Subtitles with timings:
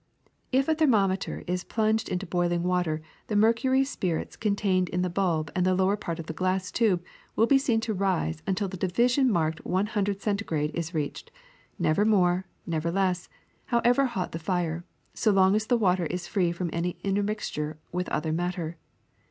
[0.51, 5.11] If a thermometer is plunged into boiling water the mercury or spirits contained in the
[5.11, 7.03] bulb and the lower part of the glass tube
[7.35, 11.29] will be seen to rise until the division marked one hundred (centi grade) is reached—
[11.87, 13.29] never more, never less,
[13.65, 14.83] however hot the fire,
[15.13, 18.77] so long as the water is free from any intermixture of other matter.